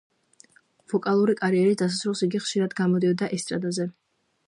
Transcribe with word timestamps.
ვოკალური 0.93 1.35
კარიერის 1.43 1.79
დასარულს 1.83 2.25
იგი 2.31 2.43
ხშირად 2.47 2.77
გამოდიოდა 2.83 3.33
ესტრადაზე. 3.41 3.91